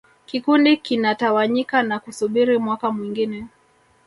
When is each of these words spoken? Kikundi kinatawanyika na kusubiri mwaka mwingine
Kikundi 0.25 0.77
kinatawanyika 0.77 1.83
na 1.83 1.99
kusubiri 1.99 2.57
mwaka 2.57 2.91
mwingine 2.91 3.47